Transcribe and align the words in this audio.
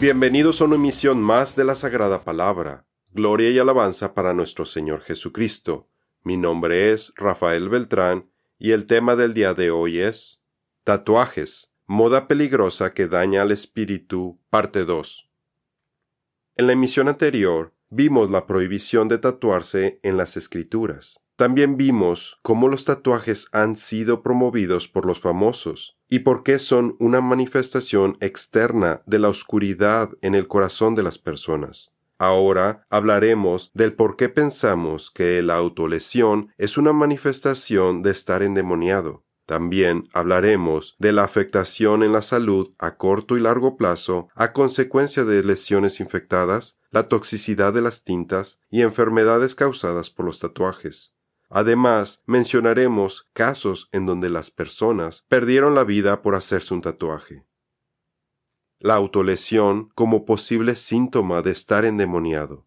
Bienvenidos 0.00 0.62
a 0.62 0.64
una 0.64 0.76
emisión 0.76 1.20
más 1.20 1.56
de 1.56 1.62
la 1.62 1.74
Sagrada 1.74 2.24
Palabra. 2.24 2.86
Gloria 3.12 3.50
y 3.50 3.58
alabanza 3.58 4.14
para 4.14 4.32
nuestro 4.32 4.64
Señor 4.64 5.02
Jesucristo. 5.02 5.90
Mi 6.22 6.38
nombre 6.38 6.90
es 6.90 7.12
Rafael 7.16 7.68
Beltrán 7.68 8.30
y 8.58 8.70
el 8.70 8.86
tema 8.86 9.14
del 9.14 9.34
día 9.34 9.52
de 9.52 9.70
hoy 9.70 9.98
es 9.98 10.42
Tatuajes, 10.84 11.74
moda 11.84 12.28
peligrosa 12.28 12.94
que 12.94 13.08
daña 13.08 13.42
al 13.42 13.52
espíritu, 13.52 14.40
parte 14.48 14.86
2. 14.86 15.28
En 16.56 16.66
la 16.66 16.72
emisión 16.72 17.06
anterior 17.06 17.74
vimos 17.90 18.30
la 18.30 18.46
prohibición 18.46 19.06
de 19.08 19.18
tatuarse 19.18 20.00
en 20.02 20.16
las 20.16 20.38
escrituras. 20.38 21.20
También 21.40 21.78
vimos 21.78 22.38
cómo 22.42 22.68
los 22.68 22.84
tatuajes 22.84 23.48
han 23.52 23.78
sido 23.78 24.22
promovidos 24.22 24.88
por 24.88 25.06
los 25.06 25.20
famosos 25.20 25.96
y 26.06 26.18
por 26.18 26.42
qué 26.42 26.58
son 26.58 26.96
una 26.98 27.22
manifestación 27.22 28.18
externa 28.20 29.00
de 29.06 29.20
la 29.20 29.30
oscuridad 29.30 30.10
en 30.20 30.34
el 30.34 30.46
corazón 30.48 30.96
de 30.96 31.02
las 31.02 31.16
personas. 31.16 31.94
Ahora 32.18 32.84
hablaremos 32.90 33.70
del 33.72 33.94
por 33.94 34.18
qué 34.18 34.28
pensamos 34.28 35.10
que 35.10 35.40
la 35.40 35.54
autolesión 35.54 36.52
es 36.58 36.76
una 36.76 36.92
manifestación 36.92 38.02
de 38.02 38.10
estar 38.10 38.42
endemoniado. 38.42 39.24
También 39.46 40.10
hablaremos 40.12 40.94
de 40.98 41.12
la 41.12 41.24
afectación 41.24 42.02
en 42.02 42.12
la 42.12 42.20
salud 42.20 42.68
a 42.78 42.98
corto 42.98 43.38
y 43.38 43.40
largo 43.40 43.78
plazo 43.78 44.28
a 44.34 44.52
consecuencia 44.52 45.24
de 45.24 45.42
lesiones 45.42 46.00
infectadas, 46.00 46.78
la 46.90 47.08
toxicidad 47.08 47.72
de 47.72 47.80
las 47.80 48.04
tintas 48.04 48.60
y 48.68 48.82
enfermedades 48.82 49.54
causadas 49.54 50.10
por 50.10 50.26
los 50.26 50.38
tatuajes. 50.38 51.14
Además, 51.50 52.22
mencionaremos 52.26 53.28
casos 53.32 53.88
en 53.90 54.06
donde 54.06 54.30
las 54.30 54.52
personas 54.52 55.26
perdieron 55.28 55.74
la 55.74 55.82
vida 55.82 56.22
por 56.22 56.36
hacerse 56.36 56.72
un 56.72 56.80
tatuaje. 56.80 57.44
La 58.78 58.94
autolesión 58.94 59.90
como 59.96 60.24
posible 60.24 60.76
síntoma 60.76 61.42
de 61.42 61.50
estar 61.50 61.84
endemoniado. 61.84 62.66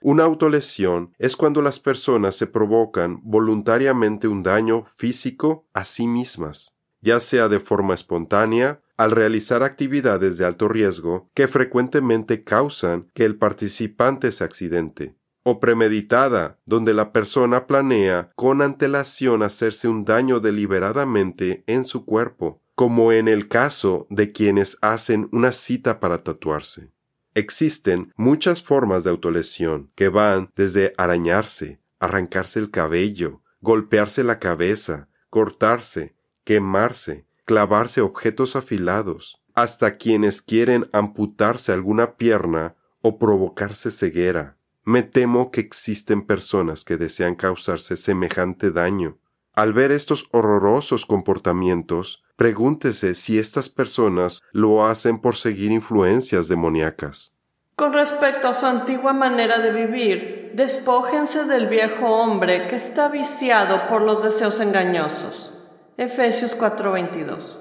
Una 0.00 0.22
autolesión 0.22 1.12
es 1.18 1.36
cuando 1.36 1.60
las 1.60 1.80
personas 1.80 2.36
se 2.36 2.46
provocan 2.46 3.20
voluntariamente 3.24 4.28
un 4.28 4.44
daño 4.44 4.84
físico 4.84 5.66
a 5.74 5.84
sí 5.84 6.06
mismas, 6.06 6.76
ya 7.00 7.18
sea 7.18 7.48
de 7.48 7.58
forma 7.58 7.94
espontánea, 7.94 8.80
al 8.96 9.10
realizar 9.10 9.64
actividades 9.64 10.38
de 10.38 10.44
alto 10.44 10.68
riesgo 10.68 11.30
que 11.34 11.48
frecuentemente 11.48 12.44
causan 12.44 13.10
que 13.12 13.24
el 13.24 13.36
participante 13.36 14.30
se 14.30 14.44
accidente, 14.44 15.16
o 15.48 15.60
premeditada, 15.60 16.58
donde 16.66 16.92
la 16.92 17.12
persona 17.12 17.68
planea 17.68 18.32
con 18.34 18.62
antelación 18.62 19.44
hacerse 19.44 19.86
un 19.86 20.04
daño 20.04 20.40
deliberadamente 20.40 21.62
en 21.68 21.84
su 21.84 22.04
cuerpo, 22.04 22.60
como 22.74 23.12
en 23.12 23.28
el 23.28 23.46
caso 23.46 24.08
de 24.10 24.32
quienes 24.32 24.76
hacen 24.80 25.28
una 25.30 25.52
cita 25.52 26.00
para 26.00 26.24
tatuarse. 26.24 26.90
Existen 27.34 28.12
muchas 28.16 28.64
formas 28.64 29.04
de 29.04 29.10
autolesión 29.10 29.92
que 29.94 30.08
van 30.08 30.50
desde 30.56 30.94
arañarse, 30.96 31.80
arrancarse 32.00 32.58
el 32.58 32.72
cabello, 32.72 33.40
golpearse 33.60 34.24
la 34.24 34.40
cabeza, 34.40 35.08
cortarse, 35.30 36.16
quemarse, 36.42 37.28
clavarse 37.44 38.00
objetos 38.00 38.56
afilados, 38.56 39.40
hasta 39.54 39.96
quienes 39.96 40.42
quieren 40.42 40.90
amputarse 40.92 41.70
alguna 41.70 42.16
pierna 42.16 42.74
o 43.00 43.20
provocarse 43.20 43.92
ceguera. 43.92 44.55
Me 44.86 45.02
temo 45.02 45.50
que 45.50 45.60
existen 45.60 46.22
personas 46.22 46.86
que 46.86 46.96
desean 46.96 47.34
causarse 47.34 47.98
semejante 47.98 48.70
daño. 48.70 49.18
Al 49.52 49.74
ver 49.74 49.92
estos 49.92 50.26
horrorosos 50.32 51.04
comportamientos, 51.04 52.24
Pregúntese 52.36 53.14
si 53.14 53.38
estas 53.38 53.70
personas 53.70 54.42
lo 54.52 54.84
hacen 54.84 55.18
por 55.18 55.36
seguir 55.36 55.72
influencias 55.72 56.48
demoníacas. 56.48 57.34
Con 57.76 57.94
respecto 57.94 58.48
a 58.48 58.54
su 58.54 58.66
antigua 58.66 59.14
manera 59.14 59.58
de 59.58 59.70
vivir, 59.70 60.52
despójense 60.54 61.44
del 61.44 61.66
viejo 61.66 62.06
hombre 62.06 62.68
que 62.68 62.76
está 62.76 63.08
viciado 63.08 63.86
por 63.88 64.02
los 64.02 64.22
deseos 64.22 64.60
engañosos. 64.60 65.52
Efesios 65.96 66.54
4:22. 66.54 67.58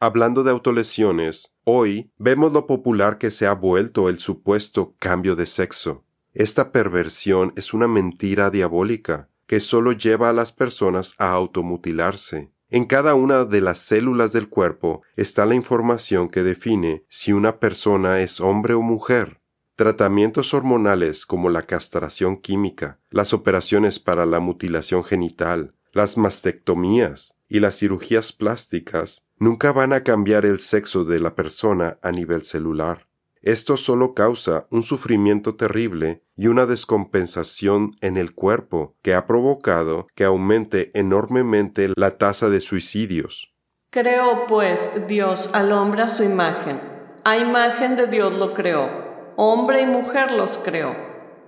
Hablando 0.00 0.42
de 0.42 0.50
autolesiones, 0.50 1.54
hoy 1.64 2.10
vemos 2.16 2.52
lo 2.52 2.66
popular 2.66 3.18
que 3.18 3.30
se 3.30 3.46
ha 3.46 3.54
vuelto 3.54 4.08
el 4.08 4.18
supuesto 4.18 4.94
cambio 4.98 5.36
de 5.36 5.46
sexo. 5.46 6.05
Esta 6.38 6.70
perversión 6.70 7.54
es 7.56 7.72
una 7.72 7.88
mentira 7.88 8.50
diabólica 8.50 9.30
que 9.46 9.58
solo 9.58 9.92
lleva 9.92 10.28
a 10.28 10.34
las 10.34 10.52
personas 10.52 11.14
a 11.16 11.30
automutilarse. 11.30 12.52
En 12.68 12.84
cada 12.84 13.14
una 13.14 13.46
de 13.46 13.62
las 13.62 13.78
células 13.78 14.34
del 14.34 14.50
cuerpo 14.50 15.00
está 15.16 15.46
la 15.46 15.54
información 15.54 16.28
que 16.28 16.42
define 16.42 17.06
si 17.08 17.32
una 17.32 17.58
persona 17.58 18.20
es 18.20 18.38
hombre 18.42 18.74
o 18.74 18.82
mujer. 18.82 19.40
Tratamientos 19.76 20.52
hormonales 20.52 21.24
como 21.24 21.48
la 21.48 21.62
castración 21.62 22.36
química, 22.36 23.00
las 23.08 23.32
operaciones 23.32 23.98
para 23.98 24.26
la 24.26 24.38
mutilación 24.38 25.04
genital, 25.04 25.74
las 25.92 26.18
mastectomías 26.18 27.34
y 27.48 27.60
las 27.60 27.78
cirugías 27.78 28.34
plásticas 28.34 29.24
nunca 29.38 29.72
van 29.72 29.94
a 29.94 30.02
cambiar 30.02 30.44
el 30.44 30.60
sexo 30.60 31.06
de 31.06 31.18
la 31.18 31.34
persona 31.34 31.98
a 32.02 32.12
nivel 32.12 32.44
celular. 32.44 33.06
Esto 33.46 33.76
solo 33.76 34.12
causa 34.12 34.66
un 34.70 34.82
sufrimiento 34.82 35.54
terrible 35.54 36.24
y 36.34 36.48
una 36.48 36.66
descompensación 36.66 37.92
en 38.00 38.16
el 38.16 38.34
cuerpo 38.34 38.96
que 39.02 39.14
ha 39.14 39.24
provocado 39.28 40.08
que 40.16 40.24
aumente 40.24 40.90
enormemente 40.98 41.92
la 41.94 42.18
tasa 42.18 42.50
de 42.50 42.60
suicidios. 42.60 43.54
Creó 43.90 44.48
pues 44.48 44.90
Dios 45.06 45.48
al 45.52 45.70
hombre 45.70 46.02
a 46.02 46.08
su 46.08 46.24
imagen. 46.24 46.80
A 47.24 47.36
imagen 47.36 47.94
de 47.94 48.08
Dios 48.08 48.34
lo 48.34 48.52
creó. 48.52 48.90
Hombre 49.36 49.82
y 49.82 49.86
mujer 49.86 50.32
los 50.32 50.58
creó. 50.58 50.96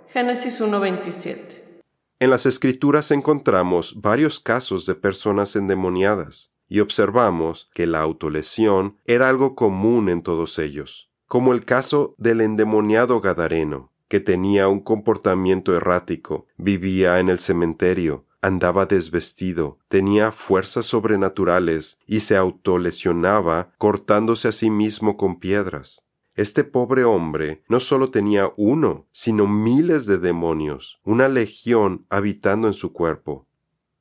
Génesis 0.07 0.61
1.27. 0.61 1.83
En 2.21 2.31
las 2.31 2.47
escrituras 2.47 3.11
encontramos 3.11 4.01
varios 4.01 4.39
casos 4.39 4.87
de 4.87 4.95
personas 4.95 5.57
endemoniadas 5.57 6.53
y 6.69 6.79
observamos 6.79 7.69
que 7.75 7.89
la 7.89 8.03
autolesión 8.03 8.99
era 9.05 9.29
algo 9.29 9.57
común 9.57 10.09
en 10.09 10.23
todos 10.23 10.61
ellos 10.61 11.08
como 11.29 11.53
el 11.53 11.65
caso 11.67 12.15
del 12.17 12.41
endemoniado 12.41 13.21
Gadareno, 13.21 13.93
que 14.09 14.19
tenía 14.19 14.67
un 14.69 14.81
comportamiento 14.81 15.77
errático, 15.77 16.47
vivía 16.57 17.21
en 17.21 17.29
el 17.29 17.39
cementerio, 17.39 18.25
andaba 18.41 18.87
desvestido, 18.87 19.79
tenía 19.89 20.33
fuerzas 20.33 20.87
sobrenaturales 20.87 21.99
y 22.07 22.21
se 22.21 22.37
autolesionaba 22.37 23.73
cortándose 23.77 24.49
a 24.49 24.53
sí 24.53 24.71
mismo 24.71 25.19
con 25.19 25.39
piedras. 25.39 26.03
Este 26.35 26.65
pobre 26.65 27.05
hombre 27.05 27.63
no 27.69 27.81
solo 27.81 28.11
tenía 28.11 28.53
uno, 28.57 29.07
sino 29.13 29.47
miles 29.47 30.07
de 30.07 30.19
demonios, 30.19 31.01
una 31.05 31.29
legión 31.29 32.07
habitando 32.09 32.69
en 32.69 32.75
su 32.75 32.93
cuerpo. 32.93 33.47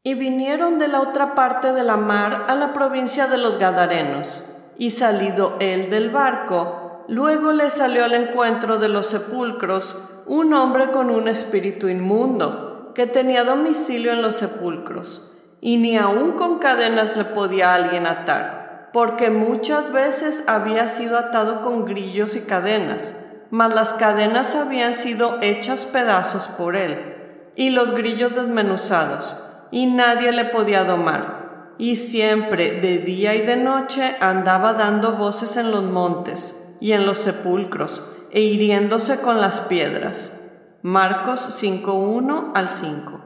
Y 0.04 0.14
vinieron 0.14 0.80
de 0.80 0.88
la 0.88 1.02
otra 1.02 1.36
parte 1.36 1.74
de 1.74 1.84
la 1.84 1.98
mar 1.98 2.46
a 2.48 2.56
la 2.56 2.72
provincia 2.72 3.28
de 3.28 3.38
los 3.38 3.58
Gadarenos, 3.58 4.44
y 4.78 4.92
salido 4.92 5.58
él 5.60 5.90
del 5.90 6.12
barco, 6.12 6.87
Luego 7.08 7.54
le 7.54 7.70
salió 7.70 8.04
al 8.04 8.14
encuentro 8.14 8.78
de 8.78 8.90
los 8.90 9.08
sepulcros 9.08 9.98
un 10.26 10.54
hombre 10.54 10.92
con 10.92 11.10
un 11.10 11.30
espíritu 11.30 11.88
inmundo, 11.88 12.92
que 12.94 13.08
tenía 13.08 13.46
domicilio 13.46 14.12
en 14.12 14.22
los 14.22 14.36
sepulcros, 14.36 15.32
y 15.62 15.78
ni 15.78 15.98
aun 15.98 16.34
con 16.34 16.60
cadenas 16.60 17.16
le 17.16 17.24
podía 17.24 17.74
alguien 17.74 18.06
atar, 18.06 18.90
porque 18.92 19.30
muchas 19.30 19.94
veces 19.94 20.44
había 20.48 20.90
sido 20.90 21.18
atado 21.18 21.62
con 21.62 21.86
grillos 21.86 22.36
y 22.36 22.42
cadenas, 22.42 23.16
mas 23.52 23.74
las 23.74 23.94
cadenas 23.94 24.54
habían 24.54 24.98
sido 24.98 25.38
hechas 25.42 25.86
pedazos 25.86 26.50
por 26.50 26.76
él, 26.76 27.42
y 27.56 27.70
los 27.70 27.94
grillos 27.94 28.36
desmenuzados, 28.36 29.38
y 29.72 29.86
nadie 29.86 30.34
le 30.34 30.46
podía 30.46 30.84
domar. 30.84 31.74
Y 31.78 31.96
siempre, 31.96 32.82
de 32.82 32.98
día 32.98 33.36
y 33.36 33.44
de 33.44 33.56
noche, 33.56 34.18
andaba 34.20 34.74
dando 34.74 35.14
voces 35.14 35.56
en 35.56 35.72
los 35.72 35.84
montes, 35.84 36.56
y 36.80 36.92
en 36.94 37.06
los 37.06 37.18
sepulcros, 37.18 38.04
e 38.32 38.42
hiriéndose 38.42 39.22
con 39.22 39.40
las 39.40 39.62
piedras. 39.62 40.34
Marcos 40.82 41.62
5.1 41.62 42.52
al 42.54 42.70
5. 42.70 43.24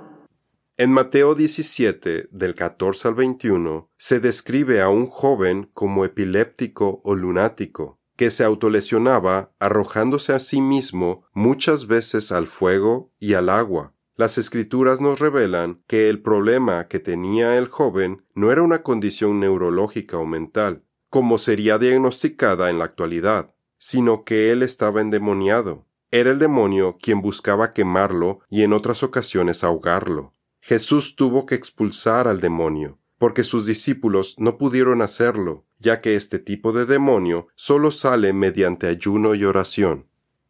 En 0.77 0.91
Mateo 0.91 1.35
17, 1.35 2.29
del 2.31 2.55
14 2.55 3.09
al 3.09 3.13
21, 3.15 3.89
se 3.97 4.19
describe 4.19 4.81
a 4.81 4.89
un 4.89 5.07
joven 5.07 5.69
como 5.73 6.05
epiléptico 6.05 7.01
o 7.03 7.13
lunático, 7.13 7.99
que 8.15 8.31
se 8.31 8.43
autolesionaba 8.43 9.51
arrojándose 9.59 10.33
a 10.33 10.39
sí 10.39 10.61
mismo 10.61 11.25
muchas 11.33 11.87
veces 11.87 12.31
al 12.31 12.47
fuego 12.47 13.11
y 13.19 13.33
al 13.33 13.49
agua. 13.49 13.93
Las 14.15 14.37
escrituras 14.37 15.01
nos 15.01 15.19
revelan 15.19 15.83
que 15.87 16.09
el 16.09 16.21
problema 16.21 16.87
que 16.87 16.99
tenía 16.99 17.57
el 17.57 17.67
joven 17.67 18.23
no 18.33 18.51
era 18.51 18.61
una 18.61 18.83
condición 18.83 19.39
neurológica 19.39 20.17
o 20.17 20.25
mental, 20.25 20.83
como 21.11 21.37
sería 21.37 21.77
diagnosticada 21.77 22.69
en 22.69 22.79
la 22.79 22.85
actualidad, 22.85 23.53
sino 23.77 24.23
que 24.23 24.51
él 24.51 24.63
estaba 24.63 25.01
endemoniado. 25.01 25.85
Era 26.09 26.31
el 26.31 26.39
demonio 26.39 26.97
quien 27.01 27.21
buscaba 27.21 27.73
quemarlo 27.73 28.39
y 28.49 28.63
en 28.63 28.71
otras 28.71 29.03
ocasiones 29.03 29.65
ahogarlo. 29.65 30.33
Jesús 30.61 31.17
tuvo 31.17 31.45
que 31.45 31.55
expulsar 31.55 32.29
al 32.29 32.39
demonio, 32.39 32.97
porque 33.17 33.43
sus 33.43 33.65
discípulos 33.65 34.35
no 34.37 34.57
pudieron 34.57 35.01
hacerlo, 35.01 35.65
ya 35.77 35.99
que 35.99 36.15
este 36.15 36.39
tipo 36.39 36.71
de 36.71 36.85
demonio 36.85 37.47
solo 37.55 37.91
sale 37.91 38.31
mediante 38.31 38.87
ayuno 38.87 39.35
y 39.35 39.43
oración. 39.43 40.07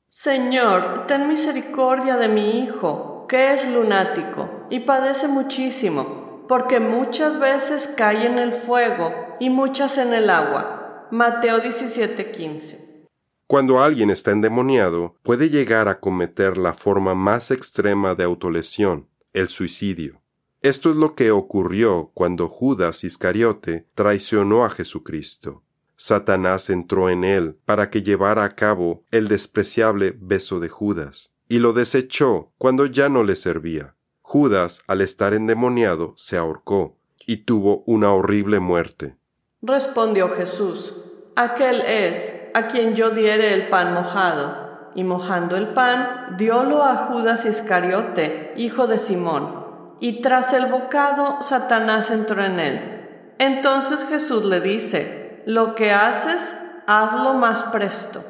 Señor, 0.10 1.08
ten 1.08 1.28
misericordia 1.28 2.18
de 2.18 2.28
mi 2.28 2.60
hijo, 2.60 3.26
que 3.28 3.56
es 3.56 3.68
lunático 3.68 4.68
y 4.70 4.82
padece 4.82 5.28
muchísimo, 5.28 6.21
porque 6.52 6.82
muchas 6.82 7.40
veces 7.40 7.90
cae 7.96 8.26
en 8.26 8.38
el 8.38 8.52
fuego 8.52 9.38
y 9.40 9.50
muchas 9.50 9.98
en 9.98 10.14
el 10.14 10.30
agua. 10.30 11.08
Mateo 11.10 11.62
17:15. 11.62 13.08
Cuando 13.48 13.82
alguien 13.82 14.10
está 14.10 14.32
endemoniado, 14.32 15.16
puede 15.24 15.50
llegar 15.50 15.88
a 15.88 16.02
cometer 16.02 16.58
la 16.58 16.74
forma 16.74 17.16
más 17.16 17.52
extrema 17.52 18.16
de 18.16 18.26
autolesión, 18.26 19.08
el 19.32 19.48
suicidio. 19.48 20.24
Esto 20.60 20.90
es 20.90 20.98
lo 20.98 21.16
que 21.16 21.32
ocurrió 21.32 22.12
cuando 22.14 22.50
Judas 22.50 23.06
Iscariote 23.06 23.88
traicionó 23.96 24.66
a 24.66 24.70
Jesucristo. 24.72 25.64
Satanás 25.96 26.70
entró 26.70 27.10
en 27.10 27.24
él 27.24 27.60
para 27.64 27.90
que 27.90 28.02
llevara 28.02 28.44
a 28.44 28.56
cabo 28.56 29.06
el 29.12 29.30
despreciable 29.30 30.18
beso 30.20 30.60
de 30.60 30.68
Judas, 30.68 31.32
y 31.48 31.60
lo 31.60 31.72
desechó 31.72 32.52
cuando 32.58 32.88
ya 32.88 33.08
no 33.08 33.24
le 33.24 33.38
servía. 33.38 33.96
Judas, 34.32 34.82
al 34.88 35.02
estar 35.02 35.34
endemoniado, 35.34 36.14
se 36.16 36.38
ahorcó 36.38 36.96
y 37.28 37.44
tuvo 37.44 37.84
una 37.86 38.14
horrible 38.14 38.62
muerte. 38.62 39.18
Respondió 39.62 40.30
Jesús, 40.30 40.96
Aquel 41.36 41.82
es 41.82 42.34
a 42.54 42.68
quien 42.68 42.96
yo 42.96 43.10
diere 43.10 43.54
el 43.54 43.68
pan 43.68 43.94
mojado. 43.94 44.90
Y 44.96 45.04
mojando 45.04 45.58
el 45.58 45.74
pan, 45.74 46.38
diólo 46.38 46.82
a 46.82 47.08
Judas 47.08 47.44
Iscariote, 47.46 48.54
hijo 48.56 48.88
de 48.88 49.00
Simón. 49.00 49.66
Y 50.00 50.22
tras 50.22 50.54
el 50.54 50.68
bocado, 50.68 51.40
Satanás 51.42 52.10
entró 52.10 52.42
en 52.42 52.62
él. 52.62 53.34
Entonces 53.38 54.06
Jesús 54.08 54.46
le 54.46 54.62
dice, 54.62 55.44
lo 55.46 55.76
que 55.76 55.92
haces, 55.92 56.56
hazlo 56.88 57.34
más 57.34 57.64
presto. 57.64 58.24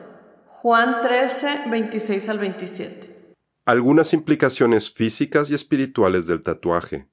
Juan 0.48 1.01
13, 1.01 1.65
26 1.68 2.27
al 2.27 2.39
27. 2.39 3.10
Algunas 3.65 4.13
implicaciones 4.13 4.91
físicas 4.91 5.51
y 5.51 5.53
espirituales 5.53 6.25
del 6.25 6.41
tatuaje. 6.41 7.07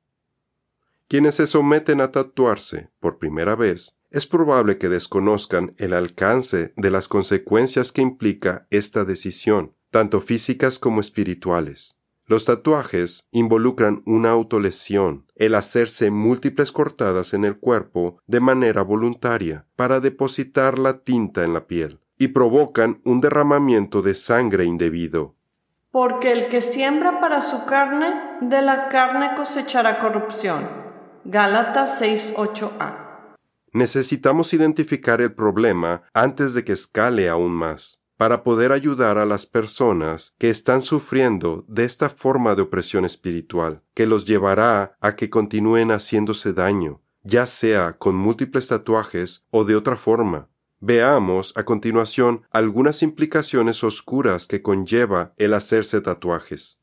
Quienes 1.06 1.34
se 1.34 1.46
someten 1.46 2.00
a 2.00 2.10
tatuarse 2.10 2.88
por 3.00 3.18
primera 3.18 3.54
vez 3.54 3.96
es 4.10 4.26
probable 4.26 4.78
que 4.78 4.88
desconozcan 4.88 5.74
el 5.76 5.92
alcance 5.92 6.72
de 6.74 6.90
las 6.90 7.06
consecuencias 7.06 7.92
que 7.92 8.00
implica 8.00 8.66
esta 8.70 9.04
decisión, 9.04 9.74
tanto 9.90 10.22
físicas 10.22 10.78
como 10.78 11.02
espirituales. 11.02 11.96
Los 12.24 12.46
tatuajes 12.46 13.28
involucran 13.30 14.02
una 14.06 14.30
autolesión, 14.30 15.26
el 15.36 15.54
hacerse 15.54 16.10
múltiples 16.10 16.72
cortadas 16.72 17.34
en 17.34 17.44
el 17.44 17.58
cuerpo 17.58 18.22
de 18.26 18.40
manera 18.40 18.80
voluntaria 18.80 19.66
para 19.76 20.00
depositar 20.00 20.78
la 20.78 21.00
tinta 21.00 21.44
en 21.44 21.52
la 21.52 21.66
piel, 21.66 22.00
y 22.18 22.28
provocan 22.28 23.02
un 23.04 23.20
derramamiento 23.20 24.00
de 24.00 24.14
sangre 24.14 24.64
indebido. 24.64 25.37
Porque 25.90 26.32
el 26.32 26.48
que 26.48 26.62
siembra 26.62 27.20
para 27.20 27.40
su 27.40 27.64
carne, 27.64 28.38
de 28.40 28.62
la 28.62 28.88
carne 28.88 29.30
cosechará 29.36 29.98
corrupción. 29.98 30.68
Gálatas 31.24 31.98
6:8a 32.00 33.08
necesitamos 33.72 34.52
identificar 34.54 35.20
el 35.20 35.32
problema 35.32 36.02
antes 36.14 36.54
de 36.54 36.64
que 36.64 36.72
escale 36.72 37.28
aún 37.28 37.52
más, 37.52 38.02
para 38.16 38.42
poder 38.42 38.72
ayudar 38.72 39.18
a 39.18 39.26
las 39.26 39.46
personas 39.46 40.34
que 40.38 40.50
están 40.50 40.82
sufriendo 40.82 41.64
de 41.68 41.84
esta 41.84 42.10
forma 42.10 42.54
de 42.54 42.62
opresión 42.62 43.04
espiritual, 43.04 43.82
que 43.94 44.06
los 44.06 44.24
llevará 44.24 44.96
a 45.00 45.14
que 45.14 45.30
continúen 45.30 45.90
haciéndose 45.90 46.52
daño, 46.52 47.00
ya 47.22 47.46
sea 47.46 47.96
con 47.98 48.16
múltiples 48.16 48.68
tatuajes 48.68 49.44
o 49.50 49.64
de 49.64 49.76
otra 49.76 49.96
forma. 49.96 50.48
Veamos 50.80 51.52
a 51.56 51.64
continuación 51.64 52.42
algunas 52.52 53.02
implicaciones 53.02 53.82
oscuras 53.84 54.46
que 54.46 54.62
conlleva 54.62 55.32
el 55.36 55.54
hacerse 55.54 56.00
tatuajes. 56.00 56.80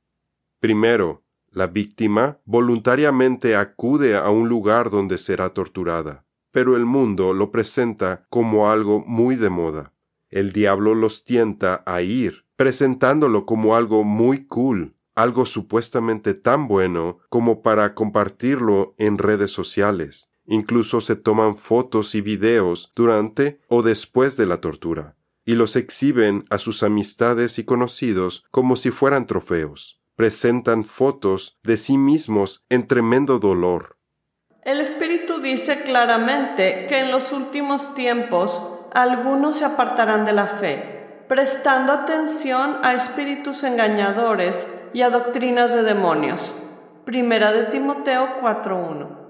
Primero, 0.60 1.24
la 1.52 1.68
víctima 1.68 2.40
voluntariamente 2.46 3.56
acude 3.56 4.18
a 4.18 4.30
un 4.30 4.50
lugar 4.50 4.90
donde 4.90 5.18
será 5.18 5.50
torturada 5.50 6.26
pero 6.56 6.78
el 6.78 6.86
mundo 6.86 7.34
lo 7.34 7.52
presenta 7.52 8.28
como 8.30 8.72
algo 8.72 9.04
muy 9.06 9.36
de 9.36 9.50
moda. 9.50 9.92
El 10.30 10.54
diablo 10.54 10.96
los 10.96 11.26
tienta 11.26 11.84
a 11.86 12.02
ir, 12.02 12.46
presentándolo 12.56 13.46
como 13.46 13.76
algo 13.76 14.06
muy 14.06 14.46
cool, 14.46 14.96
algo 15.16 15.46
supuestamente 15.46 16.34
tan 16.34 16.70
bueno 16.70 17.18
como 17.28 17.62
para 17.62 17.94
compartirlo 17.94 18.96
en 18.98 19.18
redes 19.18 19.52
sociales. 19.52 20.30
Incluso 20.48 21.02
se 21.02 21.16
toman 21.16 21.58
fotos 21.58 22.16
y 22.16 22.22
videos 22.22 22.92
durante 22.96 23.60
o 23.68 23.82
después 23.82 24.38
de 24.38 24.46
la 24.46 24.62
tortura, 24.62 25.16
y 25.44 25.56
los 25.56 25.76
exhiben 25.76 26.46
a 26.50 26.58
sus 26.58 26.84
amistades 26.84 27.60
y 27.60 27.64
conocidos 27.66 28.46
como 28.52 28.76
si 28.76 28.92
fueran 28.92 29.28
trofeos. 29.28 30.00
Presentan 30.16 30.86
fotos 30.86 31.58
de 31.64 31.78
sí 31.78 31.98
mismos 31.98 32.64
en 32.70 32.88
tremendo 32.88 33.40
dolor, 33.40 33.96
el 34.66 34.82
Espíritu 34.82 35.42
dice 35.42 35.84
claramente 35.84 36.88
que 36.88 37.02
en 37.02 37.12
los 37.12 37.32
últimos 37.32 37.94
tiempos 37.94 38.64
algunos 38.96 39.58
se 39.58 39.66
apartarán 39.66 40.26
de 40.26 40.34
la 40.34 40.48
fe, 40.48 41.22
prestando 41.28 41.94
atención 41.94 42.80
a 42.82 42.96
espíritus 42.96 43.64
engañadores 43.64 44.68
y 44.92 45.04
a 45.04 45.12
doctrinas 45.12 45.72
de 45.72 45.84
demonios. 45.84 46.56
Primera 47.06 47.52
de 47.52 47.66
Timoteo 47.66 48.42
4.1. 48.42 49.25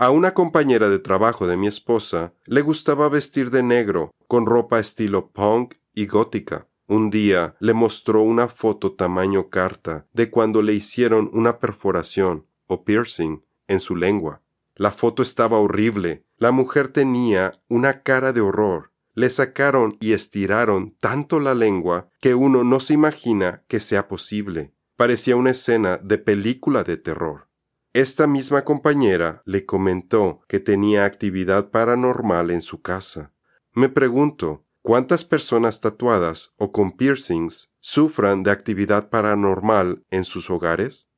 A 0.00 0.10
una 0.10 0.32
compañera 0.32 0.88
de 0.88 1.00
trabajo 1.00 1.48
de 1.48 1.56
mi 1.56 1.66
esposa 1.66 2.32
le 2.44 2.62
gustaba 2.62 3.08
vestir 3.08 3.50
de 3.50 3.64
negro, 3.64 4.12
con 4.28 4.46
ropa 4.46 4.78
estilo 4.78 5.30
punk 5.32 5.74
y 5.92 6.06
gótica. 6.06 6.68
Un 6.86 7.10
día 7.10 7.56
le 7.58 7.74
mostró 7.74 8.22
una 8.22 8.46
foto 8.46 8.92
tamaño 8.92 9.50
carta 9.50 10.06
de 10.12 10.30
cuando 10.30 10.62
le 10.62 10.72
hicieron 10.72 11.28
una 11.32 11.58
perforación 11.58 12.46
o 12.68 12.84
piercing 12.84 13.42
en 13.66 13.80
su 13.80 13.96
lengua. 13.96 14.40
La 14.76 14.92
foto 14.92 15.20
estaba 15.20 15.58
horrible. 15.58 16.22
La 16.36 16.52
mujer 16.52 16.86
tenía 16.86 17.60
una 17.66 18.04
cara 18.04 18.32
de 18.32 18.40
horror. 18.40 18.92
Le 19.14 19.28
sacaron 19.30 19.96
y 19.98 20.12
estiraron 20.12 20.94
tanto 21.00 21.40
la 21.40 21.54
lengua 21.54 22.08
que 22.20 22.36
uno 22.36 22.62
no 22.62 22.78
se 22.78 22.94
imagina 22.94 23.64
que 23.66 23.80
sea 23.80 24.06
posible. 24.06 24.72
Parecía 24.94 25.34
una 25.34 25.50
escena 25.50 25.96
de 25.96 26.18
película 26.18 26.84
de 26.84 26.98
terror. 26.98 27.47
Esta 27.92 28.26
misma 28.26 28.64
compañera 28.64 29.42
le 29.44 29.64
comentó 29.66 30.40
que 30.48 30.60
tenía 30.60 31.04
actividad 31.04 31.70
paranormal 31.70 32.50
en 32.50 32.62
su 32.62 32.82
casa. 32.82 33.32
Me 33.72 33.88
pregunto, 33.88 34.64
¿cuántas 34.82 35.24
personas 35.24 35.80
tatuadas 35.80 36.52
o 36.56 36.72
con 36.72 36.92
piercings 36.92 37.70
sufran 37.80 38.42
de 38.42 38.50
actividad 38.50 39.08
paranormal 39.10 40.04
en 40.10 40.24
sus 40.24 40.50
hogares? 40.50 41.08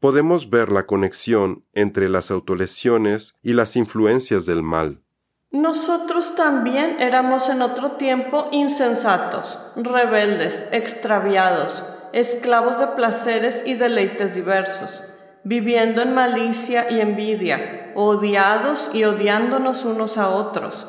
podemos 0.00 0.48
ver 0.48 0.72
la 0.72 0.86
conexión 0.86 1.64
entre 1.74 2.08
las 2.08 2.30
autolesiones 2.30 3.36
y 3.42 3.52
las 3.52 3.76
influencias 3.76 4.46
del 4.46 4.62
mal. 4.62 5.02
Nosotros 5.50 6.34
también 6.36 6.96
éramos 7.00 7.48
en 7.48 7.60
otro 7.60 7.92
tiempo 7.92 8.48
insensatos, 8.50 9.58
rebeldes, 9.76 10.64
extraviados, 10.72 11.84
esclavos 12.12 12.78
de 12.78 12.86
placeres 12.88 13.62
y 13.66 13.74
deleites 13.74 14.34
diversos, 14.34 15.02
viviendo 15.44 16.02
en 16.02 16.14
malicia 16.14 16.90
y 16.90 17.00
envidia, 17.00 17.92
odiados 17.94 18.90
y 18.92 19.04
odiándonos 19.04 19.84
unos 19.84 20.18
a 20.18 20.28
otros. 20.28 20.86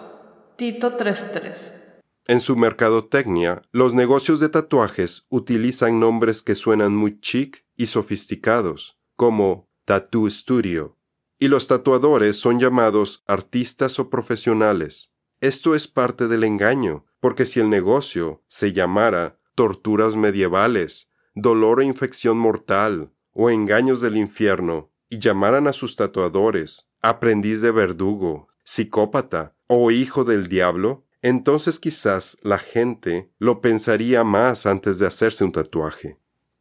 Tito 0.56 0.98
3:3 0.98 1.82
en 2.28 2.40
su 2.40 2.56
mercadotecnia, 2.56 3.62
los 3.72 3.94
negocios 3.94 4.40
de 4.40 4.48
tatuajes 4.48 5.26
utilizan 5.30 6.00
nombres 6.00 6.44
que 6.44 6.56
suenan 6.56 6.96
muy 6.96 7.20
chic 7.20 7.66
y 7.76 7.88
sofisticados, 7.88 8.98
como 9.16 9.68
Tattoo 9.86 10.30
Studio, 10.30 10.98
y 11.40 11.48
los 11.48 11.68
tatuadores 11.68 12.38
son 12.38 12.60
llamados 12.60 13.24
artistas 13.28 14.00
o 14.00 14.10
profesionales. 14.10 15.12
Esto 15.42 15.74
es 15.74 15.88
parte 15.88 16.28
del 16.28 16.44
engaño, 16.44 17.06
porque 17.20 17.48
si 17.48 17.60
el 17.60 17.70
negocio 17.70 18.44
se 18.48 18.72
llamara 18.72 19.40
torturas 19.56 20.16
medievales, 20.16 21.10
dolor 21.34 21.80
o 21.80 21.82
infección 21.82 22.38
mortal, 22.38 23.12
o 23.34 23.50
engaños 23.50 24.02
del 24.02 24.18
infierno, 24.18 24.90
y 25.10 25.20
llamaran 25.20 25.68
a 25.68 25.74
sus 25.74 25.96
tatuadores 25.96 26.88
aprendiz 27.02 27.62
de 27.62 27.72
verdugo, 27.72 28.48
psicópata 28.64 29.54
o 29.68 29.92
hijo 29.92 30.24
del 30.24 30.48
diablo, 30.48 31.04
entonces 31.22 31.80
quizás 31.80 32.38
la 32.42 32.58
gente 32.58 33.32
lo 33.40 33.62
pensaría 33.62 34.24
más 34.24 34.66
antes 34.66 35.00
de 35.00 35.08
hacerse 35.08 35.44
un 35.44 35.52
tatuaje. 35.52 36.18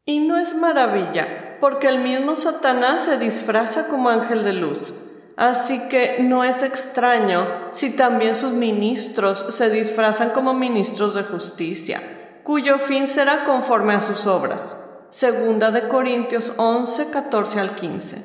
Y 0.06 0.20
no 0.20 0.38
es 0.38 0.54
maravilla, 0.56 1.58
porque 1.60 1.88
el 1.88 2.00
mismo 2.00 2.36
Satanás 2.36 3.04
se 3.04 3.18
disfraza 3.18 3.88
como 3.88 4.08
ángel 4.08 4.44
de 4.44 4.54
luz. 4.54 4.94
Así 5.36 5.88
que 5.88 6.18
no 6.22 6.44
es 6.44 6.62
extraño 6.62 7.46
si 7.70 7.90
también 7.90 8.34
sus 8.34 8.52
ministros 8.52 9.46
se 9.50 9.70
disfrazan 9.70 10.30
como 10.30 10.52
ministros 10.52 11.14
de 11.14 11.22
justicia, 11.22 12.40
cuyo 12.42 12.78
fin 12.78 13.08
será 13.08 13.44
conforme 13.44 13.94
a 13.94 14.00
sus 14.00 14.26
obras. 14.26 14.76
Segunda 15.10 15.72
de 15.72 15.88
Corintios 15.88 16.52
11, 16.56 17.10
14 17.10 17.58
al 17.58 17.74
15. 17.74 18.24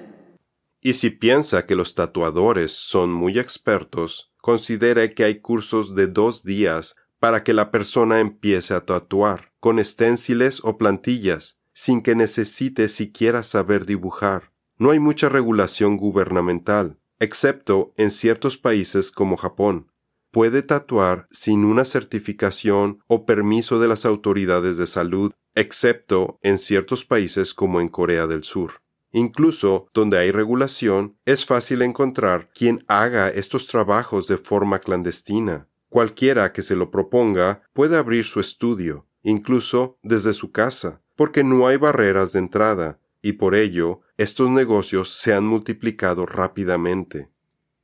Y 0.81 0.93
si 0.93 1.09
piensa 1.09 1.65
que 1.65 1.75
los 1.75 1.95
tatuadores 1.95 2.73
son 2.73 3.11
muy 3.11 3.39
expertos, 3.39 4.31
considere 4.37 5.15
que 5.15 5.23
hay 5.23 5.39
cursos 5.39 5.95
de 5.95 6.05
dos 6.05 6.43
días 6.43 6.95
para 7.17 7.43
que 7.43 7.55
la 7.55 7.71
persona 7.71 8.19
empiece 8.19 8.75
a 8.75 8.81
tatuar, 8.81 9.51
con 9.59 9.79
esténciles 9.79 10.61
o 10.63 10.77
plantillas, 10.77 11.57
sin 11.73 12.03
que 12.03 12.13
necesite 12.13 12.87
siquiera 12.87 13.41
saber 13.41 13.87
dibujar. 13.87 14.51
No 14.77 14.91
hay 14.91 14.99
mucha 14.99 15.27
regulación 15.27 15.97
gubernamental, 15.97 16.99
excepto 17.17 17.93
en 17.97 18.11
ciertos 18.11 18.59
países 18.59 19.11
como 19.11 19.37
Japón. 19.37 19.91
Puede 20.29 20.61
tatuar 20.61 21.25
sin 21.31 21.65
una 21.65 21.83
certificación 21.83 22.99
o 23.07 23.25
permiso 23.25 23.79
de 23.79 23.87
las 23.87 24.05
autoridades 24.05 24.77
de 24.77 24.85
salud, 24.85 25.31
excepto 25.55 26.37
en 26.43 26.59
ciertos 26.59 27.05
países 27.05 27.53
como 27.53 27.81
en 27.81 27.89
Corea 27.89 28.27
del 28.27 28.43
Sur. 28.43 28.81
Incluso 29.11 29.87
donde 29.93 30.17
hay 30.17 30.31
regulación, 30.31 31.17
es 31.25 31.45
fácil 31.45 31.81
encontrar 31.81 32.49
quien 32.53 32.83
haga 32.87 33.29
estos 33.29 33.65
trabajos 33.67 34.27
de 34.27 34.37
forma 34.37 34.79
clandestina. 34.79 35.69
Cualquiera 35.87 36.51
que 36.51 36.61
se 36.61 36.75
lo 36.75 36.91
proponga 36.91 37.61
puede 37.71 37.97
abrir 37.97 38.25
su 38.25 38.41
estudio, 38.41 39.07
incluso 39.23 39.97
desde 40.03 40.33
su 40.33 40.51
casa, 40.51 41.01
porque 41.15 41.45
no 41.45 41.65
hay 41.67 41.77
barreras 41.77 42.33
de 42.33 42.39
entrada, 42.39 42.99
y 43.21 43.33
por 43.33 43.55
ello 43.55 44.01
estos 44.17 44.49
negocios 44.49 45.17
se 45.17 45.33
han 45.33 45.47
multiplicado 45.47 46.25
rápidamente. 46.25 47.29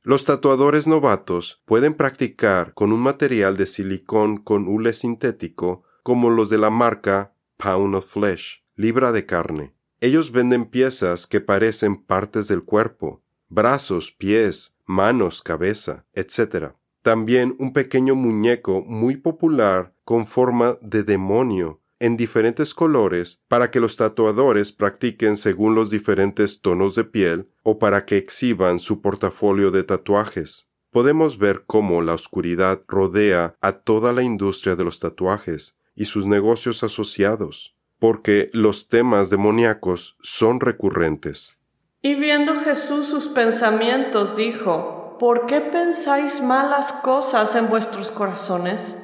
Los 0.02 0.24
tatuadores 0.24 0.86
novatos 0.86 1.62
pueden 1.64 1.94
practicar 1.94 2.74
con 2.74 2.92
un 2.92 3.00
material 3.00 3.56
de 3.56 3.66
silicón 3.66 4.36
con 4.36 4.68
hule 4.68 4.92
sintético 4.92 5.84
como 6.02 6.28
los 6.28 6.50
de 6.50 6.58
la 6.58 6.70
marca 6.70 7.32
Pound 7.62 7.94
of 7.94 8.06
Flesh, 8.06 8.64
libra 8.74 9.12
de 9.12 9.24
carne. 9.24 9.72
Ellos 10.00 10.32
venden 10.32 10.64
piezas 10.64 11.28
que 11.28 11.40
parecen 11.40 12.02
partes 12.02 12.48
del 12.48 12.64
cuerpo, 12.64 13.22
brazos, 13.48 14.10
pies, 14.10 14.74
manos, 14.84 15.42
cabeza, 15.42 16.04
etc. 16.12 16.72
También 17.02 17.54
un 17.60 17.72
pequeño 17.72 18.16
muñeco 18.16 18.82
muy 18.82 19.16
popular 19.16 19.94
con 20.04 20.26
forma 20.26 20.76
de 20.82 21.04
demonio 21.04 21.80
en 22.00 22.16
diferentes 22.16 22.74
colores 22.74 23.40
para 23.46 23.70
que 23.70 23.78
los 23.78 23.96
tatuadores 23.96 24.72
practiquen 24.72 25.36
según 25.36 25.76
los 25.76 25.88
diferentes 25.88 26.62
tonos 26.62 26.96
de 26.96 27.04
piel 27.04 27.48
o 27.62 27.78
para 27.78 28.04
que 28.06 28.16
exhiban 28.16 28.80
su 28.80 29.00
portafolio 29.00 29.70
de 29.70 29.84
tatuajes. 29.84 30.68
Podemos 30.90 31.38
ver 31.38 31.62
cómo 31.64 32.02
la 32.02 32.14
oscuridad 32.14 32.82
rodea 32.88 33.54
a 33.60 33.72
toda 33.72 34.12
la 34.12 34.24
industria 34.24 34.74
de 34.74 34.82
los 34.82 34.98
tatuajes 34.98 35.78
y 35.94 36.06
sus 36.06 36.26
negocios 36.26 36.82
asociados, 36.82 37.76
porque 37.98 38.50
los 38.52 38.88
temas 38.88 39.30
demoníacos 39.30 40.16
son 40.22 40.60
recurrentes. 40.60 41.58
Y 42.00 42.16
viendo 42.16 42.56
Jesús 42.56 43.06
sus 43.06 43.28
pensamientos, 43.28 44.36
dijo, 44.36 45.16
¿Por 45.22 45.46
qué 45.46 45.60
pensáis 45.60 46.42
malas 46.42 46.90
cosas 46.90 47.54
en 47.54 47.68
vuestros 47.68 48.10
corazones? 48.10 48.96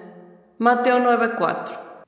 Mateo 0.59 0.99
9:4 0.99 2.04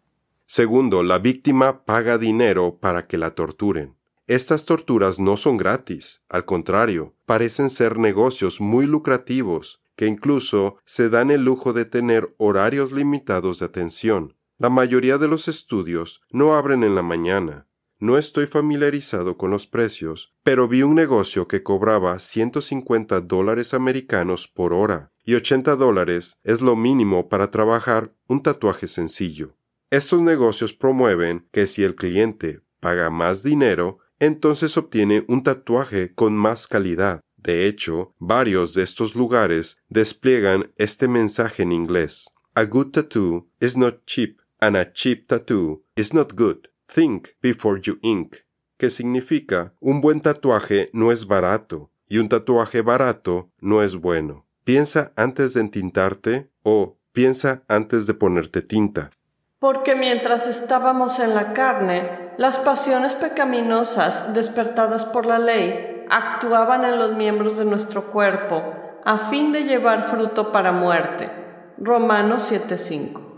Segundo, 0.46 1.04
la 1.04 1.20
víctima 1.20 1.84
paga 1.84 2.18
dinero 2.18 2.80
para 2.80 3.02
que 3.02 3.18
la 3.18 3.36
torturen. 3.36 3.96
Estas 4.26 4.64
torturas 4.64 5.20
no 5.20 5.36
son 5.36 5.56
gratis, 5.56 6.24
al 6.28 6.44
contrario, 6.44 7.14
parecen 7.24 7.70
ser 7.70 7.98
negocios 7.98 8.60
muy 8.60 8.86
lucrativos, 8.86 9.80
que 9.94 10.08
incluso 10.08 10.78
se 10.84 11.08
dan 11.08 11.30
el 11.30 11.44
lujo 11.44 11.72
de 11.72 11.84
tener 11.84 12.34
horarios 12.36 12.90
limitados 12.90 13.60
de 13.60 13.66
atención. 13.66 14.34
La 14.60 14.68
mayoría 14.68 15.16
de 15.16 15.26
los 15.26 15.48
estudios 15.48 16.20
no 16.30 16.52
abren 16.52 16.84
en 16.84 16.94
la 16.94 17.00
mañana. 17.00 17.66
No 17.98 18.18
estoy 18.18 18.46
familiarizado 18.46 19.38
con 19.38 19.50
los 19.50 19.66
precios, 19.66 20.34
pero 20.42 20.68
vi 20.68 20.82
un 20.82 20.94
negocio 20.94 21.48
que 21.48 21.62
cobraba 21.62 22.18
150 22.18 23.22
dólares 23.22 23.72
americanos 23.72 24.48
por 24.48 24.74
hora, 24.74 25.12
y 25.24 25.34
80 25.34 25.76
dólares 25.76 26.36
es 26.44 26.60
lo 26.60 26.76
mínimo 26.76 27.30
para 27.30 27.50
trabajar 27.50 28.14
un 28.26 28.42
tatuaje 28.42 28.86
sencillo. 28.86 29.56
Estos 29.88 30.20
negocios 30.20 30.74
promueven 30.74 31.48
que 31.52 31.66
si 31.66 31.82
el 31.82 31.94
cliente 31.94 32.60
paga 32.80 33.08
más 33.08 33.42
dinero, 33.42 34.00
entonces 34.18 34.76
obtiene 34.76 35.24
un 35.26 35.42
tatuaje 35.42 36.14
con 36.14 36.34
más 36.34 36.68
calidad. 36.68 37.22
De 37.38 37.66
hecho, 37.66 38.14
varios 38.18 38.74
de 38.74 38.82
estos 38.82 39.14
lugares 39.14 39.78
despliegan 39.88 40.70
este 40.76 41.08
mensaje 41.08 41.62
en 41.62 41.72
inglés. 41.72 42.26
A 42.54 42.64
good 42.64 42.90
tattoo 42.90 43.48
is 43.60 43.76
not 43.76 44.04
cheap, 44.06 44.39
and 44.60 44.76
a 44.76 44.90
cheap 44.92 45.28
tattoo 45.28 45.82
is 45.96 46.12
not 46.12 46.34
good. 46.34 46.68
Think 46.86 47.36
before 47.40 47.80
you 47.80 47.98
ink. 48.02 48.44
Que 48.78 48.90
significa 48.90 49.74
un 49.80 50.00
buen 50.00 50.20
tatuaje 50.20 50.90
no 50.92 51.12
es 51.12 51.26
barato 51.26 51.90
y 52.06 52.18
un 52.18 52.28
tatuaje 52.28 52.82
barato 52.82 53.50
no 53.60 53.82
es 53.82 53.96
bueno. 53.96 54.46
Piensa 54.64 55.12
antes 55.16 55.54
de 55.54 55.60
entintarte 55.60 56.50
o 56.62 56.96
piensa 57.12 57.62
antes 57.68 58.06
de 58.06 58.14
ponerte 58.14 58.62
tinta. 58.62 59.10
Porque 59.58 59.94
mientras 59.94 60.46
estábamos 60.46 61.18
en 61.18 61.34
la 61.34 61.52
carne, 61.52 62.32
las 62.38 62.58
pasiones 62.58 63.14
pecaminosas 63.14 64.32
despertadas 64.32 65.04
por 65.04 65.26
la 65.26 65.38
ley 65.38 66.06
actuaban 66.08 66.84
en 66.84 66.98
los 66.98 67.14
miembros 67.14 67.58
de 67.58 67.66
nuestro 67.66 68.10
cuerpo 68.10 68.74
a 69.04 69.18
fin 69.18 69.52
de 69.52 69.64
llevar 69.64 70.04
fruto 70.04 70.50
para 70.52 70.72
muerte. 70.72 71.30
Romanos 71.78 72.50
7:5. 72.50 73.29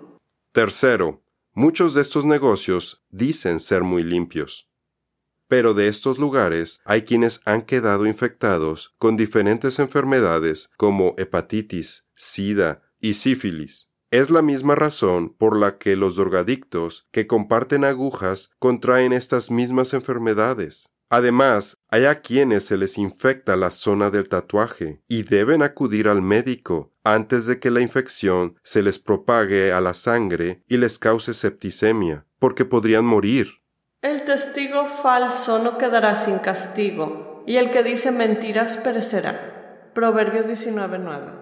Tercero, 0.52 1.25
muchos 1.52 1.94
de 1.94 2.02
estos 2.02 2.25
negocios 2.25 3.02
dicen 3.09 3.59
ser 3.59 3.82
muy 3.82 4.04
limpios. 4.04 4.68
Pero 5.49 5.75
de 5.75 5.88
estos 5.88 6.18
lugares 6.18 6.80
hay 6.85 7.02
quienes 7.02 7.40
han 7.44 7.62
quedado 7.62 8.06
infectados 8.06 8.94
con 8.99 9.16
diferentes 9.16 9.78
enfermedades 9.78 10.71
como 10.76 11.14
hepatitis, 11.16 12.06
sida 12.14 12.82
y 13.00 13.14
sífilis 13.14 13.92
es 14.12 14.28
la 14.28 14.42
misma 14.42 14.75
razón 14.75 15.30
por 15.30 15.59
la 15.59 15.78
que 15.78 15.97
los 15.97 16.16
drogadictos 16.16 17.09
que 17.12 17.26
comparten 17.26 17.82
agujas 17.82 18.50
contraen 18.59 19.14
estas 19.14 19.50
mismas 19.50 19.94
enfermedades. 19.94 20.91
Además, 21.12 21.76
hay 21.90 22.07
a 22.07 22.23
quienes 22.23 22.64
se 22.64 22.78
les 22.78 22.97
infecta 22.97 23.54
la 23.54 23.71
zona 23.71 24.09
del 24.09 24.31
tatuaje 24.31 25.02
y 25.07 25.25
deben 25.25 25.62
acudir 25.62 26.09
al 26.09 26.23
médico 26.23 26.95
antes 27.04 27.45
de 27.45 27.61
que 27.61 27.71
la 27.71 27.83
infección 27.83 28.57
se 28.62 28.83
les 28.83 28.99
propague 28.99 29.75
a 29.75 29.83
la 29.83 29.92
sangre 29.92 30.62
y 30.69 30.78
les 30.78 30.99
cause 30.99 31.35
septicemia, 31.35 32.25
porque 32.38 32.64
podrían 32.64 33.04
morir. 33.04 33.49
El 34.00 34.25
testigo 34.25 34.87
falso 34.87 35.59
no 35.59 35.76
quedará 35.76 36.16
sin 36.16 36.38
castigo, 36.38 37.45
y 37.47 37.57
el 37.57 37.71
que 37.71 37.83
dice 37.83 38.11
mentiras 38.11 38.78
perecerá. 38.78 39.90
Proverbios 39.92 40.47
19:9 40.47 41.41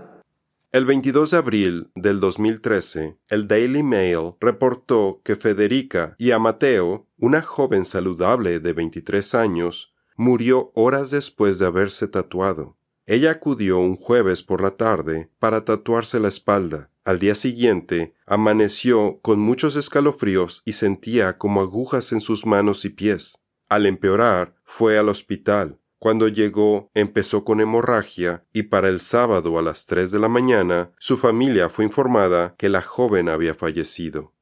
el 0.73 0.85
22 0.85 1.33
de 1.33 1.37
abril 1.37 1.91
del 1.97 2.21
2013, 2.21 3.19
el 3.29 3.49
Daily 3.49 3.83
Mail 3.83 4.35
reportó 4.41 5.21
que 5.25 5.35
Federica 5.35 6.15
y 6.17 6.31
Amateo, 6.31 7.09
una 7.19 7.43
joven 7.43 7.85
saludable 7.85 8.61
de 8.61 8.73
23 8.73 9.35
años, 9.35 9.93
murió 10.17 10.71
horas 10.77 11.11
después 11.11 11.59
de 11.59 11.67
haberse 11.67 12.07
tatuado. 12.07 12.77
Ella 13.07 13.33
acudió 13.33 13.79
un 13.79 13.97
jueves 13.97 14.45
por 14.45 14.63
la 14.63 14.77
tarde 14.77 15.33
para 15.41 15.65
tatuarse 15.65 16.21
la 16.21 16.29
espalda. 16.29 16.93
Al 17.05 17.19
día 17.19 17.35
siguiente, 17.35 18.15
amaneció 18.25 19.19
con 19.23 19.41
muchos 19.41 19.75
escalofríos 19.75 20.63
y 20.65 20.75
sentía 20.75 21.37
como 21.37 21.63
agujas 21.63 22.13
en 22.13 22.21
sus 22.21 22.47
manos 22.47 22.85
y 22.85 22.91
pies. 22.91 23.39
Al 23.69 23.87
empeorar, 23.87 24.55
fue 24.63 24.99
al 24.99 25.09
hospital. 25.09 25.80
Cuando 26.01 26.29
llegó, 26.29 26.91
empezó 26.95 27.45
con 27.45 27.61
hemorragia 27.61 28.47
y 28.55 28.63
para 28.65 28.89
el 28.89 29.01
sábado 29.01 29.59
a 29.59 29.63
las 29.63 29.85
tres 29.85 30.11
de 30.11 30.19
la 30.19 30.29
mañana, 30.29 30.93
su 30.99 31.19
familia 31.19 31.69
fue 31.69 31.85
informada 31.85 32.55
que 32.57 32.71
la 32.71 32.81
joven 32.81 33.29
había 33.29 33.55
fallecido. 33.55 34.33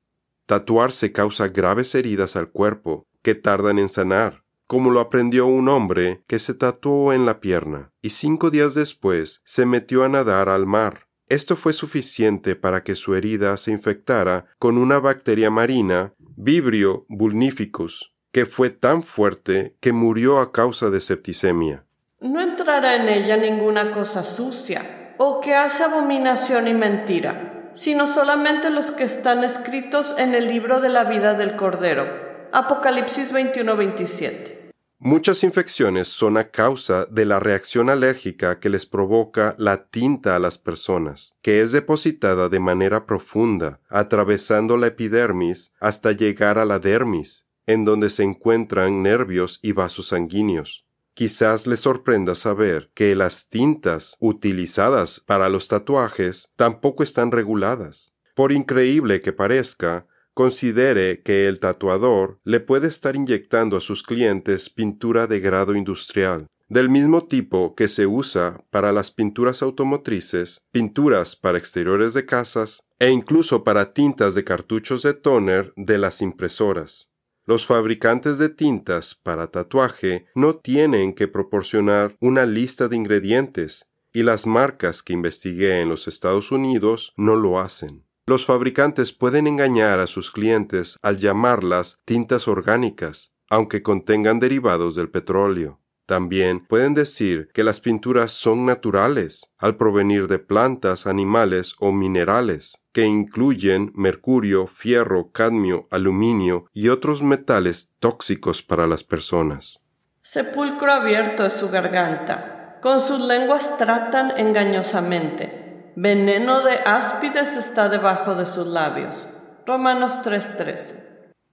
Tatuarse 0.47 1.11
causa 1.11 1.49
graves 1.49 1.97
heridas 1.97 2.37
al 2.37 2.53
cuerpo, 2.53 3.09
que 3.23 3.35
tardan 3.35 3.81
en 3.81 3.89
sanar, 3.89 4.45
como 4.69 4.93
lo 4.93 5.01
aprendió 5.01 5.47
un 5.47 5.69
hombre 5.69 6.23
que 6.29 6.39
se 6.39 6.55
tatuó 6.55 7.13
en 7.13 7.27
la 7.27 7.41
pierna 7.41 7.91
y 8.01 8.11
cinco 8.11 8.51
días 8.51 8.75
después 8.75 9.43
se 9.45 9.67
metió 9.67 10.05
a 10.05 10.09
nadar 10.09 10.49
al 10.49 10.65
mar. 10.65 11.09
Esto 11.29 11.57
fue 11.57 11.73
suficiente 11.73 12.55
para 12.55 12.85
que 12.85 12.95
su 12.95 13.17
herida 13.17 13.57
se 13.57 13.73
infectara 13.73 14.47
con 14.61 14.79
una 14.79 15.01
bacteria 15.01 15.51
marina, 15.51 16.15
Vibrio 16.21 17.05
vulnificus, 17.09 18.15
que 18.33 18.47
fue 18.47 18.71
tan 18.71 19.03
fuerte 19.03 19.77
que 19.81 19.93
murió 19.93 20.39
a 20.39 20.53
causa 20.53 20.91
de 20.91 21.01
septicemia. 21.01 21.85
No 22.21 22.41
entrará 22.41 22.97
en 22.97 23.09
ella 23.09 23.37
ninguna 23.37 23.93
cosa 23.93 24.25
sucia 24.25 25.15
o 25.19 25.41
que 25.41 25.55
hace 25.55 25.85
abominación 25.85 26.69
y 26.69 26.75
mentira, 26.75 27.71
sino 27.75 28.07
solamente 28.07 28.71
los 28.71 28.91
que 28.91 29.05
están 29.05 29.45
escritos 29.45 30.15
en 30.19 30.35
el 30.35 30.49
libro 30.49 30.81
de 30.81 30.89
la 30.89 31.05
vida 31.05 31.35
del 31.35 31.57
Cordero. 31.57 32.07
Apocalipsis 32.53 33.33
21-27. 33.33 34.59
Muchas 35.01 35.45
infecciones 35.45 36.09
son 36.09 36.37
a 36.37 36.51
causa 36.51 37.07
de 37.07 37.25
la 37.25 37.39
reacción 37.39 37.89
alérgica 37.89 38.59
que 38.59 38.69
les 38.69 38.85
provoca 38.85 39.55
la 39.57 39.85
tinta 39.85 40.35
a 40.35 40.41
las 40.41 40.59
personas, 40.59 41.35
que 41.41 41.61
es 41.61 41.71
depositada 41.71 42.49
de 42.49 42.59
manera 42.59 43.07
profunda, 43.07 43.81
atravesando 43.89 44.77
la 44.77 44.89
epidermis 44.89 45.73
hasta 45.79 46.11
llegar 46.11 46.59
a 46.59 46.65
la 46.65 46.81
dermis, 46.81 47.47
en 47.69 47.85
donde 47.85 48.09
se 48.09 48.25
encuentran 48.25 49.03
nervios 49.03 49.61
y 49.63 49.73
vasos 49.73 50.09
sanguíneos. 50.09 50.87
Quizás 51.13 51.67
le 51.67 51.77
sorprenda 51.77 52.35
saber 52.35 52.91
que 52.95 53.15
las 53.15 53.49
tintas 53.49 54.17
utilizadas 54.21 55.21
para 55.21 55.49
los 55.51 55.69
tatuajes 55.69 56.49
tampoco 56.57 57.03
están 57.03 57.31
reguladas. 57.31 58.15
Por 58.35 58.53
increíble 58.53 59.21
que 59.21 59.35
parezca, 59.35 60.07
considere 60.33 61.21
que 61.23 61.47
el 61.47 61.59
tatuador 61.59 62.41
le 62.43 62.61
puede 62.61 62.89
estar 62.89 63.17
inyectando 63.17 63.77
a 63.77 63.81
sus 63.81 64.03
clientes 64.03 64.71
pintura 64.71 65.27
de 65.27 65.41
grado 65.41 65.75
industrial, 65.75 66.47
del 66.69 66.89
mismo 66.89 67.27
tipo 67.27 67.75
que 67.75 67.89
se 67.89 68.07
usa 68.07 68.65
para 68.71 68.93
las 68.93 69.11
pinturas 69.11 69.61
automotrices, 69.61 70.63
pinturas 70.71 71.37
para 71.37 71.59
exteriores 71.59 72.15
de 72.15 72.25
casas 72.25 72.83
e 72.99 73.11
incluso 73.11 73.63
para 73.63 73.93
tintas 73.93 74.35
de 74.35 74.45
cartuchos 74.45 75.03
de 75.03 75.13
toner 75.13 75.75
de 75.77 75.99
las 75.99 76.23
impresoras. 76.23 77.11
Los 77.49 77.67
fabricantes 77.67 78.37
de 78.37 78.51
tintas 78.51 79.15
para 79.15 79.47
tatuaje 79.47 80.27
no 80.35 80.57
tienen 80.57 81.15
que 81.15 81.29
proporcionar 81.29 82.15
una 82.21 82.45
lista 82.45 82.89
de 82.89 82.97
ingredientes 82.97 83.89
y 84.13 84.23
las 84.23 84.47
marcas 84.47 85.03
que 85.03 85.15
investigué 85.15 85.81
en 85.81 85.89
los 85.89 86.09
Estados 86.09 86.53
Unidos 86.53 87.15
no 87.17 87.37
lo 87.37 87.59
hacen. 87.59 88.05
Los 88.27 88.45
fabricantes 88.45 89.15
pueden 89.15 89.47
engañar 89.47 89.99
a 89.99 90.07
sus 90.07 90.31
clientes 90.31 90.99
al 91.01 91.17
llamarlas 91.17 92.03
tintas 92.05 92.49
orgánicas, 92.49 93.33
aunque 93.49 93.83
contengan 93.83 94.41
derivados 94.41 94.95
del 94.95 95.09
petróleo. 95.09 95.81
También 96.09 96.67
pueden 96.67 96.95
decir 96.95 97.51
que 97.53 97.63
las 97.63 97.83
pinturas 97.83 98.33
son 98.33 98.65
naturales, 98.65 99.43
al 99.59 99.77
provenir 99.77 100.27
de 100.27 100.39
plantas, 100.39 101.07
animales 101.07 101.75
o 101.81 101.93
minerales, 101.93 102.79
que 102.93 103.05
incluyen 103.05 103.93
mercurio, 103.95 104.67
fierro, 104.67 105.33
cadmio, 105.33 105.87
aluminio 105.91 106.65
y 106.73 106.89
otros 106.89 107.23
metales 107.23 107.91
tóxicos 107.99 108.63
para 108.63 108.87
las 108.87 109.05
personas. 109.05 109.83
Sepulcro 110.23 110.91
abierto 110.91 111.45
es 111.45 111.53
su 111.53 111.69
garganta. 111.69 112.79
Con 112.81 113.03
sus 113.03 113.21
lenguas 113.21 113.77
tratan 113.77 114.33
engañosamente 114.39 115.93
Veneno 115.95 116.61
de 116.61 116.79
áspides 116.87 117.57
está 117.57 117.91
debajo 117.91 118.35
de 118.35 118.47
sus 118.47 118.67
labios. 118.67 119.29
Romanos 119.67 120.23
3:13. 120.23 121.08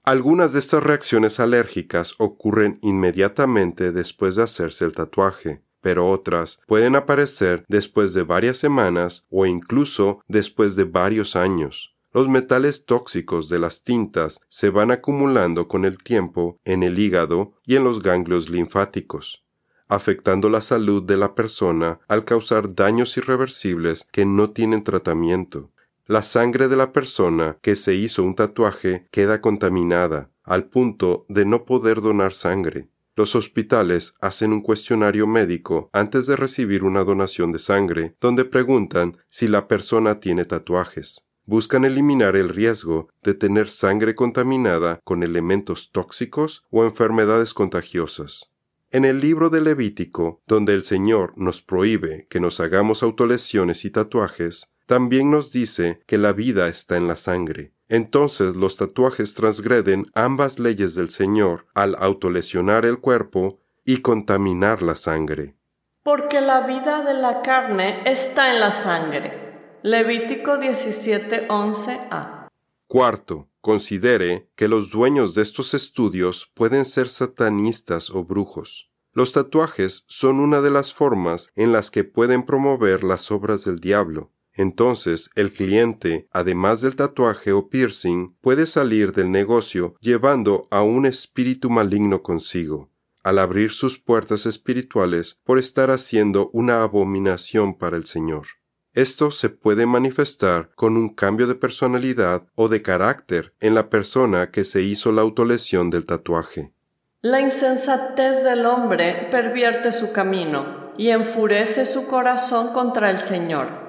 Algunas 0.05 0.53
de 0.53 0.59
estas 0.59 0.83
reacciones 0.83 1.39
alérgicas 1.39 2.13
ocurren 2.19 2.77
inmediatamente 2.83 3.91
después 3.91 4.35
de 4.35 4.43
hacerse 4.43 4.85
el 4.85 4.93
tatuaje, 4.93 5.63
pero 5.81 6.07
otras 6.07 6.59
pueden 6.67 6.95
aparecer 6.95 7.65
después 7.67 8.13
de 8.13 8.21
varias 8.21 8.57
semanas 8.57 9.25
o 9.31 9.47
incluso 9.47 10.19
después 10.27 10.75
de 10.75 10.83
varios 10.83 11.35
años. 11.35 11.95
Los 12.13 12.29
metales 12.29 12.85
tóxicos 12.85 13.50
de 13.50 13.57
las 13.57 13.83
tintas 13.83 14.41
se 14.47 14.69
van 14.69 14.91
acumulando 14.91 15.67
con 15.67 15.85
el 15.85 15.97
tiempo 15.97 16.59
en 16.65 16.83
el 16.83 17.00
hígado 17.00 17.53
y 17.65 17.75
en 17.75 17.83
los 17.83 18.03
ganglios 18.03 18.47
linfáticos 18.47 19.45
afectando 19.88 20.50
la 20.50 20.62
salud 20.62 21.03
de 21.03 21.17
la 21.17 21.35
persona 21.35 22.00
al 22.07 22.25
causar 22.25 22.74
daños 22.74 23.17
irreversibles 23.17 24.05
que 24.12 24.25
no 24.25 24.50
tienen 24.50 24.83
tratamiento. 24.83 25.71
La 26.07 26.21
sangre 26.21 26.67
de 26.67 26.75
la 26.75 26.93
persona 26.93 27.57
que 27.63 27.75
se 27.75 27.95
hizo 27.95 28.21
un 28.21 28.35
tatuaje 28.35 29.07
queda 29.09 29.41
contaminada, 29.41 30.29
al 30.43 30.65
punto 30.65 31.25
de 31.29 31.45
no 31.45 31.65
poder 31.65 32.00
donar 32.00 32.31
sangre. 32.33 32.89
Los 33.15 33.35
hospitales 33.35 34.13
hacen 34.21 34.53
un 34.53 34.62
cuestionario 34.62 35.25
médico 35.25 35.89
antes 35.93 36.27
de 36.27 36.35
recibir 36.35 36.83
una 36.83 37.03
donación 37.03 37.51
de 37.51 37.57
sangre, 37.57 38.15
donde 38.21 38.45
preguntan 38.45 39.17
si 39.29 39.47
la 39.47 39.67
persona 39.67 40.19
tiene 40.19 40.45
tatuajes. 40.45 41.24
Buscan 41.45 41.85
eliminar 41.85 42.35
el 42.35 42.50
riesgo 42.50 43.09
de 43.24 43.33
tener 43.33 43.68
sangre 43.70 44.13
contaminada 44.13 45.00
con 45.03 45.24
elementos 45.24 45.91
tóxicos 45.91 46.65
o 46.70 46.85
enfermedades 46.85 47.55
contagiosas. 47.55 48.51
En 48.91 49.05
el 49.05 49.22
libro 49.22 49.50
de 49.50 49.61
Levítico, 49.61 50.44
donde 50.46 50.74
el 50.74 50.85
Señor 50.85 51.33
nos 51.35 51.63
prohíbe 51.63 52.27
que 52.29 52.39
nos 52.39 52.59
hagamos 52.59 53.01
autolesiones 53.01 53.85
y 53.85 53.89
tatuajes, 53.89 54.70
también 54.85 55.31
nos 55.31 55.51
dice 55.51 56.01
que 56.05 56.17
la 56.17 56.33
vida 56.33 56.67
está 56.67 56.98
en 56.98 57.07
la 57.07 57.15
sangre. 57.15 57.74
Entonces 57.87 58.55
los 58.55 58.77
tatuajes 58.77 59.33
transgreden 59.33 60.05
ambas 60.15 60.59
leyes 60.59 60.95
del 60.95 61.09
Señor 61.09 61.67
al 61.74 61.95
autolesionar 62.00 62.85
el 62.85 63.00
cuerpo 63.00 63.59
y 63.83 64.01
contaminar 64.01 64.81
la 64.81 64.95
sangre. 64.95 65.55
Porque 66.03 66.41
la 66.41 66.61
vida 66.61 67.03
de 67.03 67.13
la 67.13 67.41
carne 67.41 68.01
está 68.05 68.53
en 68.53 68.59
la 68.59 68.71
sangre. 68.71 69.79
Levítico 69.83 70.57
17:11a. 70.57 72.48
Cuarto, 72.87 73.50
considere 73.61 74.48
que 74.55 74.67
los 74.67 74.89
dueños 74.91 75.33
de 75.35 75.41
estos 75.41 75.74
estudios 75.74 76.51
pueden 76.53 76.85
ser 76.85 77.09
satanistas 77.09 78.09
o 78.09 78.24
brujos. 78.24 78.89
Los 79.13 79.31
tatuajes 79.31 80.03
son 80.07 80.39
una 80.39 80.61
de 80.61 80.69
las 80.69 80.93
formas 80.93 81.50
en 81.55 81.71
las 81.71 81.89
que 81.89 82.03
pueden 82.03 82.45
promover 82.45 83.03
las 83.03 83.31
obras 83.31 83.63
del 83.63 83.79
diablo. 83.79 84.31
Entonces, 84.55 85.29
el 85.35 85.51
cliente, 85.51 86.27
además 86.31 86.79
del 86.79 86.96
tatuaje 86.96 87.51
o 87.51 87.68
piercing, 87.68 88.35
puede 88.39 88.68
salir 88.68 89.11
del 89.11 89.29
negocio 89.29 89.96
llevando 90.00 90.68
a 90.72 90.81
un 90.81 91.05
espíritu 91.05 91.70
maligno 91.70 92.24
consigo, 92.24 92.89
al 93.22 93.39
abrir 93.39 93.72
sus 93.72 94.00
puertas 94.00 94.46
espirituales 94.46 95.41
por 95.44 95.59
estar 95.59 95.91
haciendo 95.91 96.50
una 96.53 96.83
abominación 96.83 97.77
para 97.77 97.98
el 97.98 98.05
Señor. 98.05 98.48
Esto 98.94 99.29
se 99.29 99.50
puede 99.50 99.85
manifestar 99.85 100.70
con 100.74 100.96
un 100.96 101.09
cambio 101.09 101.48
de 101.48 101.55
personalidad 101.55 102.48
o 102.55 102.70
de 102.70 102.81
carácter 102.81 103.53
en 103.59 103.75
la 103.75 103.89
persona 103.89 104.51
que 104.51 104.63
se 104.63 104.83
hizo 104.83 105.11
la 105.11 105.22
autolesión 105.22 105.89
del 105.89 106.05
tatuaje. 106.05 106.72
La 107.20 107.41
insensatez 107.41 108.41
del 108.46 108.65
hombre 108.65 109.27
pervierte 109.31 109.91
su 109.91 110.13
camino 110.13 110.91
y 110.98 111.09
enfurece 111.09 111.85
su 111.85 112.07
corazón 112.07 112.70
contra 112.70 113.09
el 113.09 113.20
Señor. 113.20 113.84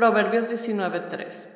Proverbios 0.00 0.48
19:3. 0.48 1.50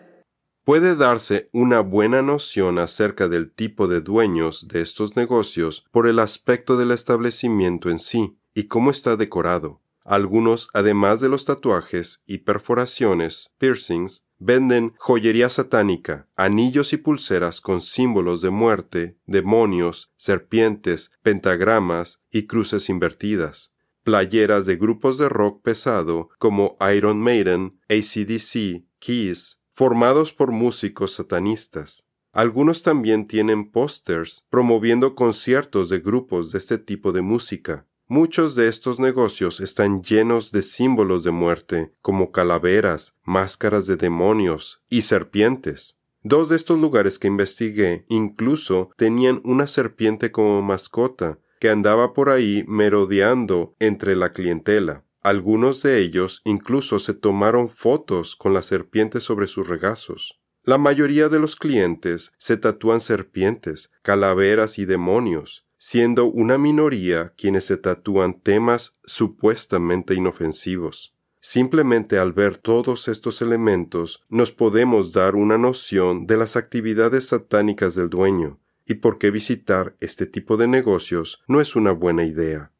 Puede 0.64 0.96
darse 0.96 1.48
una 1.52 1.80
buena 1.80 2.20
noción 2.20 2.78
acerca 2.78 3.26
del 3.26 3.50
tipo 3.50 3.88
de 3.88 4.02
dueños 4.02 4.68
de 4.68 4.83
estos 4.83 5.16
negocios 5.16 5.87
por 5.90 6.07
el 6.07 6.18
aspecto 6.18 6.76
del 6.76 6.90
establecimiento 6.90 7.88
en 7.88 7.98
sí 7.98 8.37
y 8.52 8.64
cómo 8.64 8.90
está 8.90 9.16
decorado. 9.16 9.80
Algunos, 10.04 10.68
además 10.74 11.20
de 11.20 11.30
los 11.30 11.46
tatuajes 11.46 12.20
y 12.26 12.37
perforaciones, 12.37 13.50
piercings, 13.57 14.26
venden 14.38 14.92
joyería 14.98 15.48
satánica, 15.48 16.28
anillos 16.37 16.92
y 16.92 16.98
pulseras 16.98 17.62
con 17.62 17.80
símbolos 17.80 18.42
de 18.42 18.50
muerte, 18.50 19.16
demonios, 19.24 20.12
serpientes, 20.18 21.12
pentagramas 21.22 22.20
y 22.30 22.46
cruces 22.46 22.90
invertidas, 22.90 23.73
playeras 24.05 24.67
de 24.67 24.77
grupos 24.77 25.19
de 25.19 25.29
rock 25.29 25.62
pesado 25.62 26.29
como 26.38 26.77
Iron 26.95 27.19
Maiden, 27.21 27.81
ACDC, 27.88 28.85
Kiss, 29.01 29.59
formados 29.71 30.33
por 30.33 30.53
músicos 30.53 31.14
satanistas. 31.14 32.05
Algunos 32.33 32.83
también 32.83 33.27
tienen 33.27 33.71
pósters 33.71 34.45
promoviendo 34.51 35.14
conciertos 35.14 35.88
de 35.88 35.99
grupos 35.99 36.53
de 36.53 36.59
este 36.59 36.79
tipo 36.79 37.12
de 37.12 37.23
música, 37.23 37.87
Muchos 38.07 38.55
de 38.55 38.69
estos 38.69 38.99
negocios 38.99 39.61
están 39.61 40.03
llenos 40.03 40.53
de 40.53 40.61
símbolos 40.61 41.25
de 41.25 41.31
muerte, 41.31 41.95
como 42.03 42.33
calaveras, 42.33 43.14
máscaras 43.23 43.87
de 43.87 43.97
demonios 43.97 44.83
y 44.90 45.03
serpientes. 45.03 45.97
Dos 46.23 46.51
de 46.51 46.57
estos 46.57 46.79
lugares 46.79 47.19
que 47.19 47.29
investigué 47.29 48.05
incluso 48.11 48.90
tenían 48.99 49.40
una 49.43 49.67
serpiente 49.67 50.31
como 50.33 50.61
mascota, 50.61 51.38
que 51.64 51.70
andaba 51.70 52.12
por 52.12 52.29
ahí 52.29 52.62
merodeando 52.68 53.74
entre 53.79 54.16
la 54.16 54.35
clientela. 54.35 55.03
Algunos 55.22 55.83
de 55.83 55.98
ellos 55.98 56.42
incluso 56.44 56.98
se 56.98 57.14
tomaron 57.14 57.70
fotos 57.70 58.37
con 58.37 58.53
la 58.53 58.62
serpiente 58.62 59.18
sobre 59.18 59.46
sus 59.46 59.66
regazos. 59.66 60.38
La 60.62 60.77
mayoría 60.77 61.31
de 61.31 61.38
los 61.38 61.57
clientes 61.57 62.35
se 62.37 62.59
tatúan 62.59 63.00
serpientes, 63.00 63.90
calaveras 64.03 64.79
y 64.79 64.85
demonios, 64.85 65.64
siendo 65.79 66.27
una 66.27 66.59
minoría 66.59 67.33
quienes 67.35 67.64
se 67.64 67.79
tatúan 67.79 68.42
temas 68.42 69.00
supuestamente 69.07 70.14
inofensivos. 70.14 71.14
Simplemente 71.40 72.18
al 72.18 72.35
ver 72.35 72.59
todos 72.59 73.09
estos 73.09 73.40
elementos 73.40 74.22
nos 74.29 74.53
podemos 74.53 75.14
dar 75.14 75.35
una 75.35 75.57
noción 75.57 76.27
de 76.27 76.37
las 76.37 76.57
actividades 76.57 77.29
satánicas 77.29 77.94
del 77.94 78.11
dueño 78.11 78.61
y 78.87 78.94
por 78.94 79.18
qué 79.18 79.31
visitar 79.31 79.94
este 80.01 80.27
tipo 80.27 80.57
de 80.57 80.68
negocios 80.68 81.42
no 81.49 81.61
es 81.61 81.77
una 81.77 81.92
buena 81.92 82.25
idea. 82.25 82.70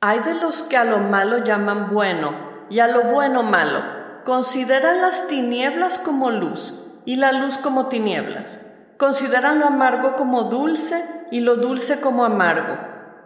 Hay 0.00 0.20
de 0.20 0.34
los 0.34 0.62
que 0.62 0.76
a 0.76 0.84
lo 0.84 0.98
malo 0.98 1.42
llaman 1.44 1.88
bueno 1.90 2.34
y 2.68 2.80
a 2.80 2.88
lo 2.88 3.04
bueno 3.04 3.42
malo. 3.42 3.82
Consideran 4.24 5.00
las 5.00 5.28
tinieblas 5.28 5.98
como 5.98 6.30
luz 6.30 6.74
y 7.04 7.16
la 7.16 7.32
luz 7.32 7.56
como 7.58 7.88
tinieblas. 7.88 8.60
Consideran 8.98 9.58
lo 9.58 9.66
amargo 9.66 10.16
como 10.16 10.44
dulce 10.44 11.04
y 11.30 11.40
lo 11.40 11.56
dulce 11.56 12.00
como 12.00 12.24
amargo. 12.24 12.78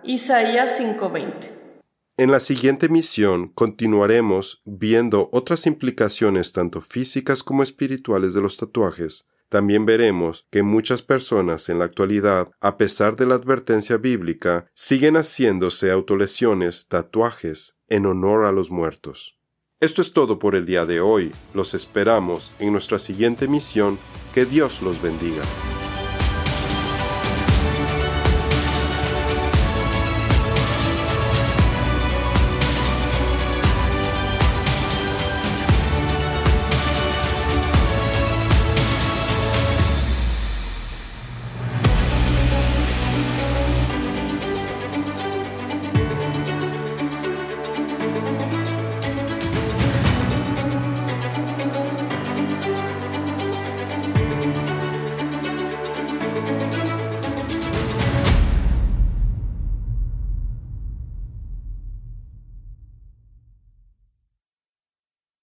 Isaías 0.02 0.78
5:20. 0.78 1.58
En 2.16 2.32
la 2.32 2.40
siguiente 2.40 2.88
misión 2.88 3.48
continuaremos 3.48 4.60
viendo 4.64 5.28
otras 5.32 5.66
implicaciones 5.66 6.52
tanto 6.52 6.80
físicas 6.80 7.44
como 7.44 7.62
espirituales 7.62 8.34
de 8.34 8.40
los 8.40 8.56
tatuajes, 8.56 9.26
también 9.48 9.86
veremos 9.86 10.46
que 10.50 10.62
muchas 10.62 11.02
personas 11.02 11.68
en 11.68 11.78
la 11.78 11.86
actualidad, 11.86 12.50
a 12.60 12.76
pesar 12.76 13.16
de 13.16 13.26
la 13.26 13.34
advertencia 13.34 13.96
bíblica, 13.96 14.70
siguen 14.74 15.16
haciéndose 15.16 15.90
autolesiones, 15.90 16.86
tatuajes, 16.88 17.76
en 17.88 18.06
honor 18.06 18.44
a 18.44 18.52
los 18.52 18.70
muertos. 18.70 19.38
Esto 19.80 20.02
es 20.02 20.12
todo 20.12 20.38
por 20.38 20.56
el 20.56 20.66
día 20.66 20.86
de 20.86 21.00
hoy. 21.00 21.32
Los 21.54 21.72
esperamos 21.72 22.52
en 22.58 22.72
nuestra 22.72 22.98
siguiente 22.98 23.46
misión. 23.46 23.98
Que 24.34 24.44
Dios 24.44 24.82
los 24.82 25.00
bendiga. 25.00 25.42